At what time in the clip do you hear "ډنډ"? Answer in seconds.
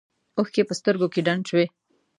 1.27-1.43